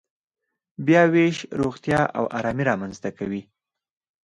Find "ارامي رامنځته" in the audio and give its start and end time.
2.37-3.09